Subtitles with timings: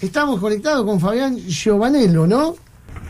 [0.00, 2.54] Estamos conectados con Fabián Giovanello, ¿no?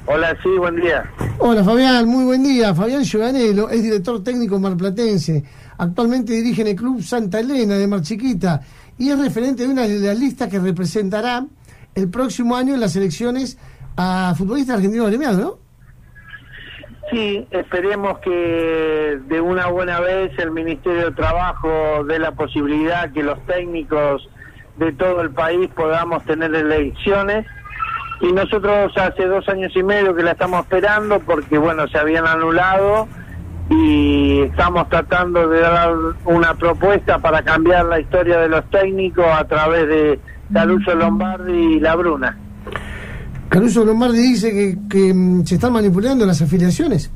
[0.06, 1.08] Hola, sí, buen día.
[1.38, 2.74] Hola Fabián, muy buen día.
[2.74, 5.44] Fabián Giovanello es director técnico marplatense.
[5.78, 8.60] Actualmente dirige en el Club Santa Elena de Mar Chiquita
[8.98, 11.46] y es referente de una de las listas que representará
[11.94, 13.56] el próximo año en las elecciones
[13.96, 15.58] a futbolistas argentinos agremiados, ¿no?
[17.12, 23.22] Sí, esperemos que de una buena vez el Ministerio de Trabajo dé la posibilidad que
[23.22, 24.28] los técnicos
[24.76, 27.46] de todo el país podamos tener elecciones.
[28.20, 32.26] Y nosotros hace dos años y medio que la estamos esperando porque, bueno, se habían
[32.26, 33.08] anulado
[33.70, 35.94] y estamos tratando de dar
[36.24, 40.20] una propuesta para cambiar la historia de los técnicos a través de
[40.52, 42.36] Caruso Lombardi y La Bruna.
[43.48, 47.10] Caruso Lombardi dice que, que mm, se están manipulando las afiliaciones.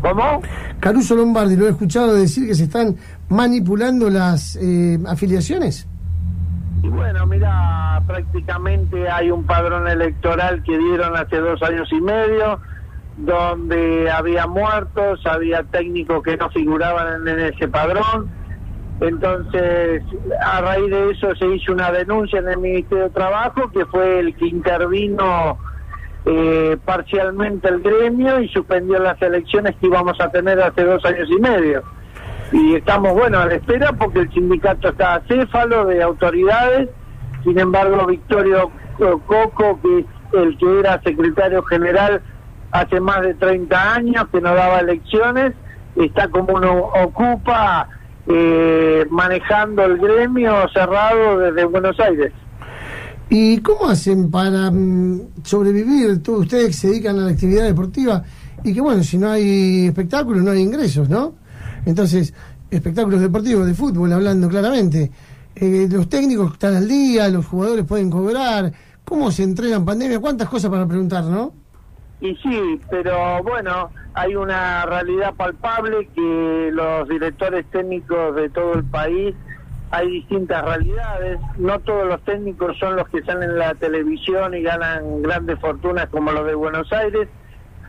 [0.00, 0.42] ¿Cómo?
[0.80, 2.96] Caruso Lombardi, lo he escuchado decir que se están
[3.28, 5.87] manipulando las eh, afiliaciones.
[6.90, 12.60] Bueno, mira, prácticamente hay un padrón electoral que dieron hace dos años y medio,
[13.16, 18.30] donde había muertos, había técnicos que no figuraban en, ese padrón.
[19.00, 20.02] Entonces,
[20.40, 24.20] a raíz de eso se hizo una denuncia en el Ministerio de Trabajo, que fue
[24.20, 25.58] el que intervino
[26.24, 31.28] eh, parcialmente el gremio y suspendió las elecciones que íbamos a tener hace dos años
[31.30, 31.82] y medio
[32.52, 36.88] y estamos, bueno, a la espera porque el sindicato está acéfalo de autoridades,
[37.44, 42.22] sin embargo, Victorio Coco, que es el que era secretario general
[42.70, 45.54] hace más de 30 años, que no daba elecciones,
[45.96, 47.88] está como uno ocupa
[48.26, 52.32] eh, manejando el gremio cerrado desde Buenos Aires.
[53.30, 56.22] ¿Y cómo hacen para mm, sobrevivir?
[56.22, 58.22] Todos ustedes se dedican a la actividad deportiva
[58.64, 61.34] y que bueno, si no hay espectáculos no hay ingresos, ¿no?
[61.88, 62.34] Entonces,
[62.70, 65.10] espectáculos deportivos de fútbol, hablando claramente.
[65.56, 68.70] Eh, los técnicos están al día, los jugadores pueden cobrar.
[69.06, 70.20] ¿Cómo se entrega en pandemia?
[70.20, 71.54] ¿Cuántas cosas para preguntar, no?
[72.20, 78.84] Y sí, pero bueno, hay una realidad palpable que los directores técnicos de todo el
[78.84, 79.34] país
[79.90, 81.38] hay distintas realidades.
[81.56, 86.10] No todos los técnicos son los que salen en la televisión y ganan grandes fortunas
[86.10, 87.28] como los de Buenos Aires.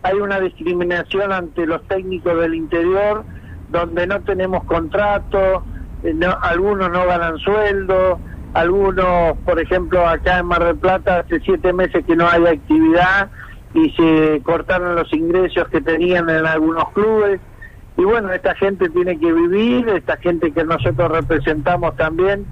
[0.04, 3.26] Hay una discriminación ante los técnicos del interior
[3.70, 5.64] donde no tenemos contrato,
[6.04, 8.20] eh, algunos no ganan sueldo,
[8.54, 13.30] algunos, por ejemplo, acá en Mar del Plata hace siete meses que no hay actividad
[13.74, 17.40] y se cortaron los ingresos que tenían en algunos clubes.
[17.98, 22.46] Y bueno, esta gente tiene que vivir, esta gente que nosotros representamos también,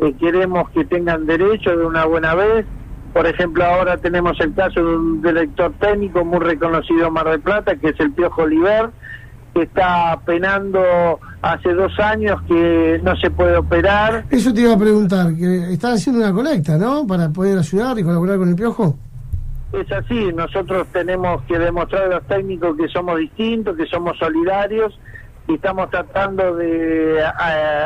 [0.00, 2.66] eh, queremos que tengan derecho de una buena vez.
[3.12, 7.40] Por ejemplo, ahora tenemos el caso de un director técnico muy reconocido en Mar del
[7.40, 8.90] Plata, que es el Piojo Oliver,
[9.54, 14.24] que está penando hace dos años que no se puede operar.
[14.30, 17.06] Eso te iba a preguntar, que están haciendo una colecta, ¿no?
[17.06, 18.98] Para poder ayudar y colaborar con el piojo.
[19.72, 24.98] Es así, nosotros tenemos que demostrar a los técnicos que somos distintos, que somos solidarios
[25.46, 27.22] y estamos tratando de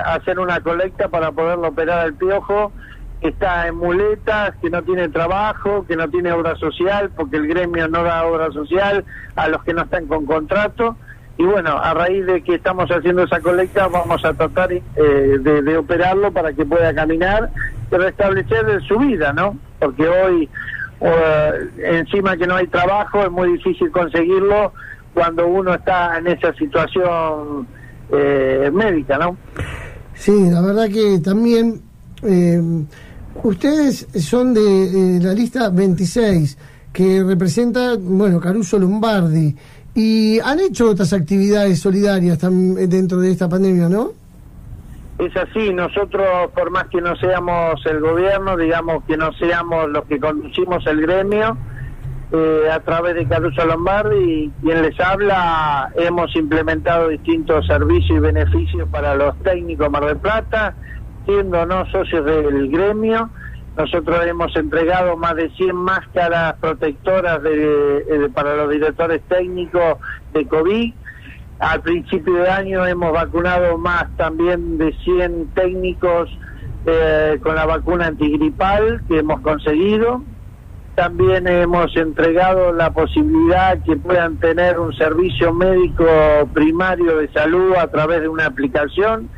[0.04, 2.72] hacer una colecta para poderlo operar al piojo
[3.20, 7.48] que está en muletas, que no tiene trabajo, que no tiene obra social, porque el
[7.48, 9.04] gremio no da obra social
[9.34, 10.96] a los que no están con contrato
[11.38, 15.76] y bueno, a raíz de que estamos haciendo esa colecta vamos a tratar eh, de,
[15.76, 17.50] operarlo para que pueda caminar
[17.90, 19.56] y restablecer su vida, ¿no?
[19.78, 20.48] Porque hoy,
[21.78, 24.72] encima que no hay trabajo, es muy difícil conseguirlo
[25.14, 27.66] cuando uno está en esa situación
[28.10, 29.36] eh, médica, ¿no?
[30.14, 31.80] Sí, la verdad que también
[32.22, 32.60] eh,
[33.42, 36.58] ustedes son de la lista 26
[36.92, 39.54] que representa, bueno, Caruso Lombardi.
[40.00, 44.12] Y han hecho otras actividades solidarias dentro de esta pandemia, ¿no?
[45.18, 50.04] Es así, nosotros por más que no seamos el gobierno, digamos que no seamos los
[50.04, 51.56] que conducimos el gremio,
[52.30, 58.88] eh, a través de Caruso Lombardi, quien les habla, hemos implementado distintos servicios y beneficios
[58.90, 60.76] para los técnicos Mar del Plata,
[61.26, 63.30] siendo no socios del gremio,
[63.78, 69.98] nosotros hemos entregado más de 100 máscaras protectoras de, para los directores técnicos
[70.34, 70.92] de COVID.
[71.60, 76.28] Al principio de año hemos vacunado más también de 100 técnicos
[76.86, 80.24] eh, con la vacuna antigripal que hemos conseguido.
[80.96, 86.04] También hemos entregado la posibilidad que puedan tener un servicio médico
[86.52, 89.28] primario de salud a través de una aplicación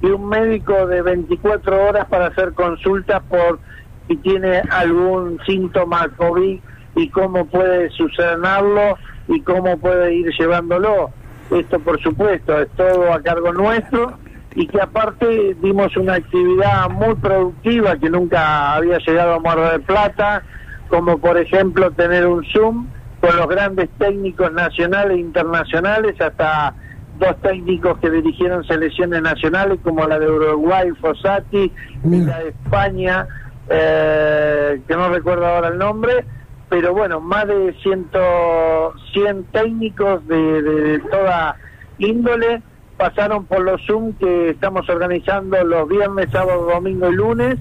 [0.00, 3.58] y un médico de 24 horas para hacer consultas por
[4.10, 6.58] si tiene algún síntoma COVID
[6.96, 8.98] y cómo puede sucederlo
[9.28, 11.10] y cómo puede ir llevándolo.
[11.52, 14.18] Esto, por supuesto, es todo a cargo nuestro
[14.56, 19.82] y que aparte dimos una actividad muy productiva que nunca había llegado a Mar del
[19.82, 20.42] Plata,
[20.88, 22.88] como por ejemplo tener un Zoom
[23.20, 26.74] con los grandes técnicos nacionales e internacionales, hasta
[27.20, 31.70] dos técnicos que dirigieron selecciones nacionales como la de Uruguay, Fossati,
[32.02, 33.28] y la de España,
[33.68, 36.24] eh, que no recuerdo ahora el nombre,
[36.68, 41.56] pero bueno, más de ciento, 100 técnicos de, de toda
[41.98, 42.62] índole
[42.96, 47.58] pasaron por los Zoom que estamos organizando los viernes, sábado, domingo y lunes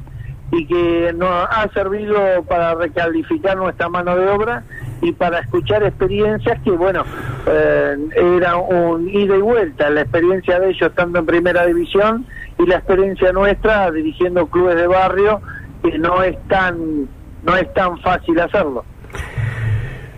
[0.51, 4.63] y que nos ha servido para recalificar nuestra mano de obra
[5.01, 7.05] y para escuchar experiencias que, bueno,
[7.47, 7.97] eh,
[8.35, 12.25] era un ida y vuelta, la experiencia de ellos estando en primera división
[12.57, 15.41] y la experiencia nuestra dirigiendo clubes de barrio,
[15.81, 17.07] que no es tan,
[17.43, 18.83] no es tan fácil hacerlo.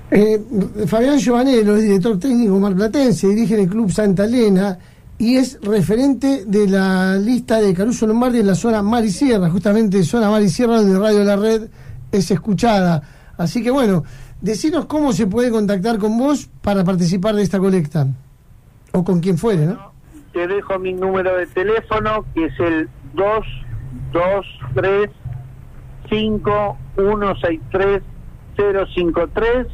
[0.09, 0.41] Eh,
[0.87, 4.77] Fabián Giovanello es director técnico marplatense, dirige en el Club Santa Elena
[5.17, 9.49] y es referente de la lista de Caruso Lombardi en la zona Mar y Sierra,
[9.49, 11.69] justamente zona Mar y Sierra donde Radio La Red
[12.11, 13.01] es escuchada.
[13.37, 14.03] Así que bueno,
[14.41, 18.07] decinos cómo se puede contactar con vos para participar de esta colecta,
[18.91, 19.91] o con quien fuere, ¿no?
[20.33, 23.71] Te dejo mi número de teléfono, que es el 223
[24.73, 25.20] 5163
[28.55, 29.67] 053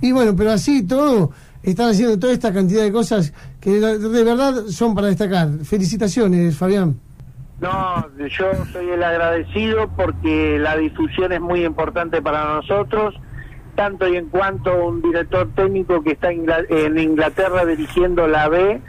[0.00, 1.30] Y bueno, pero así todo
[1.62, 5.48] están haciendo toda esta cantidad de cosas que de verdad son para destacar.
[5.64, 6.96] Felicitaciones, Fabián.
[7.60, 13.14] No, yo soy el agradecido porque la difusión es muy importante para nosotros,
[13.76, 18.80] tanto y en cuanto un director técnico que está en Inglaterra dirigiendo la B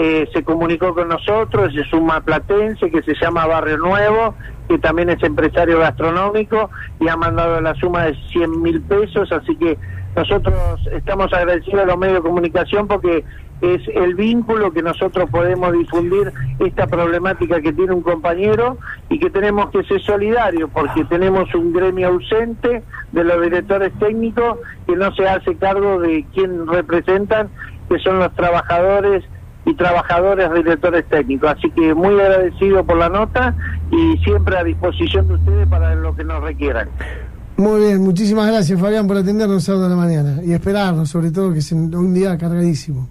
[0.00, 4.36] eh, se comunicó con nosotros, es un maplatense que se llama Barrio Nuevo,
[4.68, 6.70] que también es empresario gastronómico
[7.00, 9.76] y ha mandado la suma de 100 mil pesos, así que
[10.16, 13.24] nosotros estamos agradecidos a los medios de comunicación porque
[13.60, 19.30] es el vínculo que nosotros podemos difundir esta problemática que tiene un compañero y que
[19.30, 25.12] tenemos que ser solidarios porque tenemos un gremio ausente de los directores técnicos que no
[25.14, 27.48] se hace cargo de quién representan,
[27.88, 29.24] que son los trabajadores
[29.64, 31.50] y trabajadores directores técnicos.
[31.50, 33.54] Así que muy agradecido por la nota
[33.90, 36.88] y siempre a disposición de ustedes para lo que nos requieran.
[37.58, 41.52] Muy bien, muchísimas gracias Fabián por atendernos sábado de la mañana y esperarnos, sobre todo
[41.52, 43.08] que es un día cargadísimo.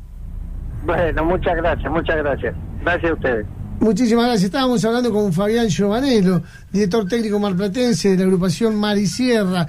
[0.86, 2.56] Bueno, muchas gracias, muchas gracias.
[2.82, 3.46] Gracias a ustedes.
[3.82, 4.46] Muchísimas gracias.
[4.46, 9.68] Estábamos hablando con Fabián Giovanello, director técnico marplatense de la agrupación Mar y Sierra.